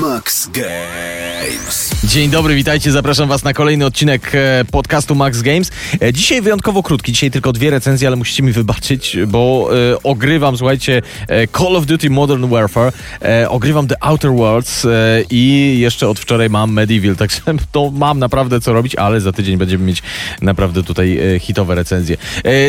[0.00, 1.90] Max Games.
[2.04, 5.70] Dzień dobry, witajcie, zapraszam was na kolejny odcinek e, podcastu Max Games.
[6.02, 10.56] E, Dzisiaj wyjątkowo krótki, dzisiaj tylko dwie recenzje, ale musicie mi wybaczyć, bo e, ogrywam,
[10.56, 12.92] słuchajcie, e, Call of Duty Modern Warfare,
[13.22, 14.88] e, ogrywam The Outer Worlds e,
[15.30, 17.40] i jeszcze od wczoraj mam Medieval, także
[17.72, 20.02] to mam naprawdę co robić, ale za tydzień będziemy mieć
[20.42, 22.16] naprawdę tutaj hitowe recenzje.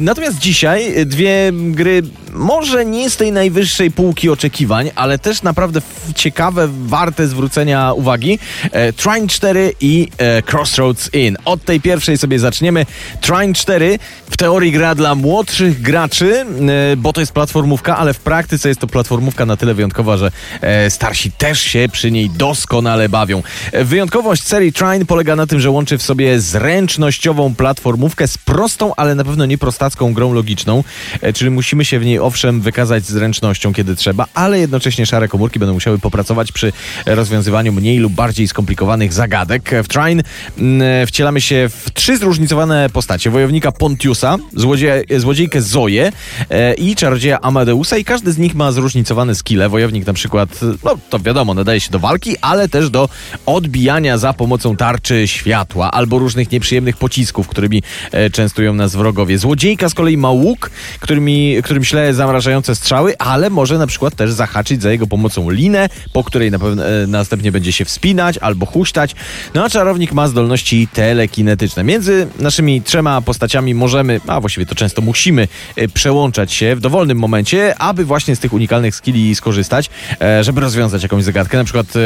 [0.00, 2.02] Natomiast dzisiaj dwie gry
[2.32, 5.80] może nie z tej najwyższej półki oczekiwań, ale też naprawdę
[6.14, 8.38] ciekawe, warte zwrócenia uwagi.
[8.72, 11.36] E, Trine 4 i e, Crossroads Inn.
[11.44, 12.86] Od tej pierwszej sobie zaczniemy.
[13.20, 13.98] Trine 4
[14.30, 16.46] w teorii gra dla młodszych graczy,
[16.92, 20.30] e, bo to jest platformówka, ale w praktyce jest to platformówka na tyle wyjątkowa, że
[20.60, 23.42] e, starsi też się przy niej doskonale bawią.
[23.72, 28.94] E, Wyjątkowość serii Trine polega na tym, że łączy w sobie zręcznościową platformówkę z prostą,
[28.96, 30.84] ale na pewno nie prostacką grą logiczną,
[31.20, 35.58] e, czyli musimy się w niej owszem wykazać zręcznością, kiedy trzeba, ale jednocześnie szare komórki
[35.58, 36.72] będą musiały popracować przy
[37.06, 39.70] rozwiązywaniu mniej lub bardziej skomplikowanych zagadek.
[39.84, 40.22] W Trine
[40.58, 43.30] mm, wcielamy się w trzy zróżnicowane postacie.
[43.30, 46.12] Wojownika Pontiusa, złodzieja, złodziejkę Zoję
[46.50, 49.68] e, i czarodzieja Amadeusa i każdy z nich ma zróżnicowane skille.
[49.68, 53.08] Wojownik na przykład, no to wiadomo, nadaje się do walki, ale też do
[53.46, 57.82] odbijania za pomocą tarczy światła albo różnych nieprzyjemnych pocisków, którymi
[58.12, 59.38] e, częstują nas wrogowie.
[59.38, 64.32] Złodziejka z kolei ma łuk, którymi, którym śle zamrażające strzały, ale może na przykład też
[64.32, 68.66] zahaczyć za jego pomocą linę, po której na pewno, e, następnie będzie się wspinać albo
[68.66, 69.14] huśtać.
[69.54, 71.84] No a czarownik ma zdolności telekinetyczne.
[71.84, 77.18] Między naszymi trzema postaciami możemy, a właściwie to często musimy e, przełączać się w dowolnym
[77.18, 81.58] momencie, aby właśnie z tych unikalnych skilli skorzystać, e, żeby rozwiązać jakąś zagadkę.
[81.58, 81.98] Na przykład e,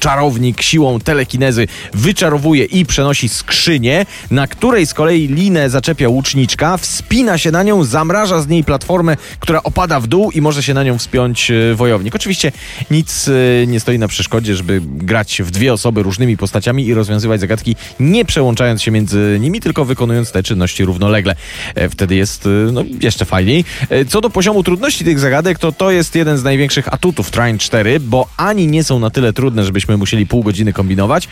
[0.00, 7.38] czarownik siłą telekinezy wyczarowuje i przenosi skrzynię, na której z kolei linę zaczepia łuczniczka, wspina
[7.38, 9.16] się na nią, zamraża z niej platformę,
[9.50, 12.14] która opada w dół i może się na nią wspiąć e, wojownik.
[12.14, 12.52] Oczywiście
[12.90, 17.40] nic e, nie stoi na przeszkodzie, żeby grać w dwie osoby różnymi postaciami i rozwiązywać
[17.40, 21.34] zagadki, nie przełączając się między nimi, tylko wykonując te czynności równolegle.
[21.74, 23.64] E, Wtedy jest no, jeszcze fajniej.
[24.08, 28.00] Co do poziomu trudności tych zagadek, to to jest jeden z największych atutów Trine 4,
[28.00, 31.28] bo ani nie są na tyle trudne, żebyśmy musieli pół godziny kombinować,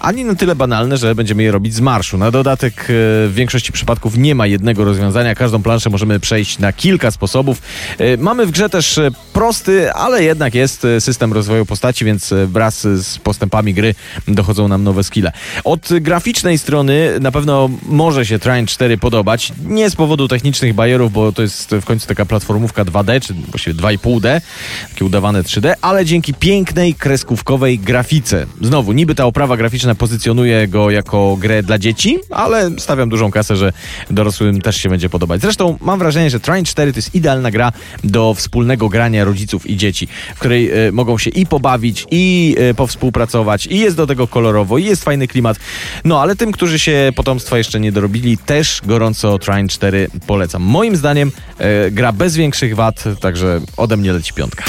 [0.00, 2.18] ani na tyle banalne, że będziemy je robić z marszu.
[2.18, 5.34] Na dodatek w większości przypadków nie ma jednego rozwiązania.
[5.34, 7.61] Każdą planszę możemy przejść na kilka sposobów.
[7.98, 12.34] E, Mamy w grze też e, prosty, ale jednak jest e, system rozwoju postaci, więc
[12.46, 13.94] wraz z postępami gry
[14.28, 15.32] dochodzą nam nowe skille.
[15.64, 19.52] Od graficznej strony na pewno może się Trine 4 podobać.
[19.64, 23.76] Nie z powodu technicznych barierów, bo to jest w końcu taka platformówka 2D, czy właściwie
[23.76, 24.40] 2,5D,
[24.88, 28.46] takie udawane 3D, ale dzięki pięknej, kreskówkowej grafice.
[28.60, 33.56] Znowu, niby ta oprawa graficzna pozycjonuje go jako grę dla dzieci, ale stawiam dużą kasę,
[33.56, 33.72] że
[34.10, 35.40] dorosłym też się będzie podobać.
[35.40, 37.72] Zresztą mam wrażenie, że Trine 4 to jest idealna gra
[38.04, 42.74] do wspólnego grania rodziców i dzieci, w której e, mogą się i pobawić, i e,
[42.74, 45.56] powspółpracować, i jest do tego kolorowo, i jest fajny klimat.
[46.04, 50.62] No, ale tym, którzy się potomstwa jeszcze nie dorobili, też gorąco Trine 4 polecam.
[50.62, 54.64] Moim zdaniem e, gra bez większych wad, także ode mnie leci piątka.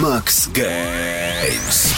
[0.00, 1.93] Max Games.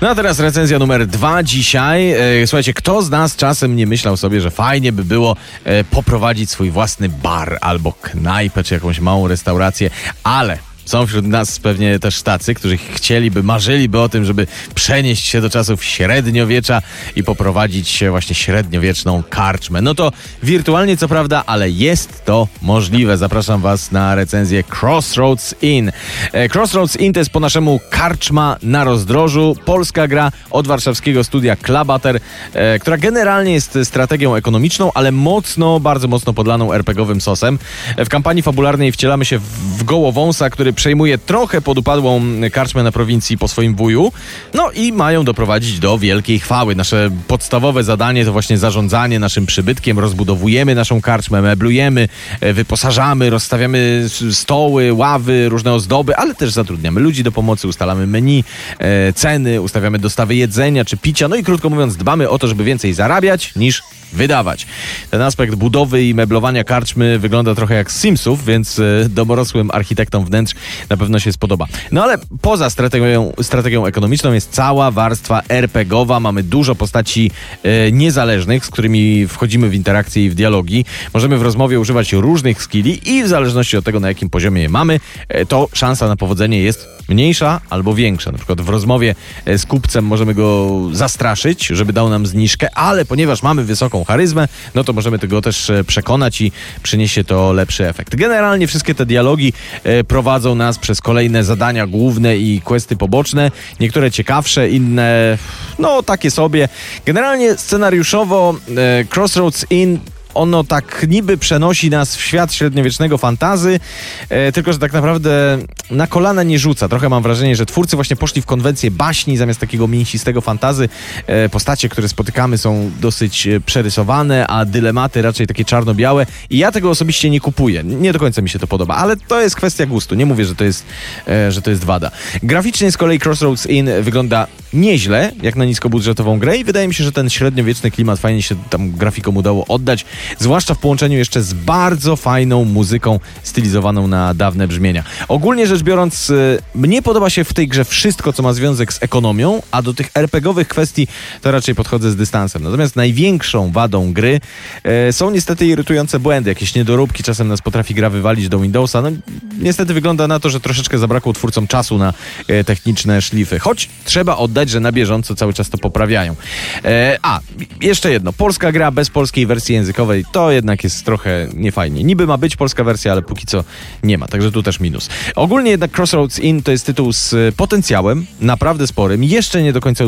[0.00, 2.10] No a teraz recenzja numer dwa dzisiaj.
[2.42, 6.50] E, Słuchajcie, kto z nas czasem nie myślał sobie, że fajnie by było e, poprowadzić
[6.50, 9.90] swój własny bar albo knajpę, czy jakąś małą restaurację,
[10.22, 15.40] ale są wśród nas pewnie też tacy, którzy chcieliby, marzyliby o tym, żeby przenieść się
[15.40, 16.82] do czasów średniowiecza
[17.16, 19.82] i poprowadzić właśnie średniowieczną karczmę.
[19.82, 20.12] No to
[20.42, 23.18] wirtualnie co prawda, ale jest to możliwe.
[23.18, 25.92] Zapraszam Was na recenzję Crossroads Inn.
[26.32, 29.56] E, Crossroads Inn to jest po naszemu karczma na rozdrożu.
[29.64, 32.20] Polska gra od warszawskiego studia Klabater,
[32.52, 37.58] e, która generalnie jest strategią ekonomiczną, ale mocno, bardzo mocno podlaną RPGowym sosem.
[37.96, 39.38] E, W kampanii fabularnej wcielamy się
[39.78, 42.22] w gołowąsa, który przejmuje trochę podupadłą
[42.52, 44.12] karczmę na prowincji po swoim wuju.
[44.54, 46.74] No i mają doprowadzić do wielkiej chwały.
[46.74, 49.98] Nasze podstawowe zadanie to właśnie zarządzanie naszym przybytkiem.
[49.98, 52.08] Rozbudowujemy naszą karczmę, meblujemy,
[52.40, 58.44] e, wyposażamy, rozstawiamy stoły, ławy, różne ozdoby, ale też zatrudniamy ludzi do pomocy, ustalamy menu,
[58.78, 61.28] e, ceny, ustawiamy dostawy jedzenia czy picia.
[61.28, 63.82] No i krótko mówiąc, dbamy o to, żeby więcej zarabiać niż
[64.12, 64.66] wydawać.
[65.10, 70.54] Ten aspekt budowy i meblowania karczmy wygląda trochę jak Simsów, więc e, domorosłym architektom wnętrz
[70.90, 71.66] na pewno się spodoba.
[71.92, 76.20] No ale poza strategią, strategią ekonomiczną jest cała warstwa RPGowa.
[76.20, 77.30] Mamy dużo postaci
[77.62, 80.84] e, niezależnych, z którymi wchodzimy w interakcje i w dialogi.
[81.14, 84.68] Możemy w rozmowie używać różnych skilli i w zależności od tego, na jakim poziomie je
[84.68, 88.32] mamy, e, to szansa na powodzenie jest mniejsza albo większa.
[88.32, 93.04] Na przykład w rozmowie e, z kupcem możemy go zastraszyć, żeby dał nam zniżkę, ale
[93.04, 97.88] ponieważ mamy wysoką charyzmę, no to możemy tego też e, przekonać i przyniesie to lepszy
[97.88, 98.16] efekt.
[98.16, 99.52] Generalnie wszystkie te dialogi
[99.84, 103.50] e, prowadzą nas przez kolejne zadania główne i questy poboczne.
[103.80, 105.38] Niektóre ciekawsze, inne
[105.78, 106.68] no takie sobie.
[107.04, 109.98] Generalnie scenariuszowo e, Crossroads Inn
[110.34, 113.80] ono tak niby przenosi nas w świat średniowiecznego fantazy,
[114.28, 115.58] e, tylko że tak naprawdę
[115.90, 116.88] na kolana nie rzuca.
[116.88, 120.88] Trochę mam wrażenie, że twórcy właśnie poszli w konwencję baśni zamiast takiego mięsistego fantazy.
[121.26, 126.72] E, postacie, które spotykamy są dosyć e, przerysowane, a dylematy raczej takie czarno-białe i ja
[126.72, 127.84] tego osobiście nie kupuję.
[127.84, 130.14] Nie do końca mi się to podoba, ale to jest kwestia gustu.
[130.14, 130.84] Nie mówię, że to jest,
[131.28, 132.10] e, że to jest wada.
[132.42, 137.04] Graficznie z kolei Crossroads Inn wygląda nieźle, jak na niskobudżetową grę i wydaje mi się,
[137.04, 140.04] że ten średniowieczny klimat fajnie się tam grafikom udało oddać
[140.38, 145.04] zwłaszcza w połączeniu jeszcze z bardzo fajną muzyką stylizowaną na dawne brzmienia.
[145.28, 149.02] Ogólnie rzecz biorąc, y, mnie podoba się w tej grze wszystko, co ma związek z
[149.02, 151.08] ekonomią, a do tych RPGowych kwestii
[151.42, 152.62] to raczej podchodzę z dystansem.
[152.62, 154.40] Natomiast największą wadą gry
[154.84, 159.02] e, są niestety irytujące błędy, jakieś niedoróbki, czasem nas potrafi gra wywalić do Windowsa.
[159.02, 159.10] No,
[159.58, 162.12] niestety wygląda na to, że troszeczkę zabrakło twórcom czasu na
[162.48, 166.36] e, techniczne szlify, choć trzeba oddać, że na bieżąco cały czas to poprawiają.
[166.84, 167.40] E, a,
[167.80, 172.04] jeszcze jedno, polska gra bez polskiej wersji językowej to jednak jest trochę niefajnie.
[172.04, 173.64] Niby ma być polska wersja, ale póki co
[174.02, 175.08] nie ma, także tu też minus.
[175.36, 179.80] Ogólnie jednak Crossroads Inn to jest tytuł z e, potencjałem, naprawdę sporym, jeszcze nie do
[179.80, 180.04] końca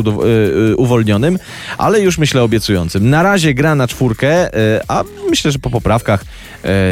[0.77, 1.39] uwolnionym,
[1.77, 3.09] ale już myślę obiecującym.
[3.09, 4.49] Na razie gra na czwórkę,
[4.87, 6.25] a myślę, że po poprawkach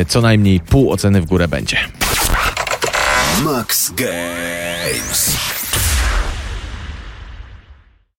[0.08, 1.78] co najmniej pół oceny w górę będzie.
[3.44, 5.59] Max Games.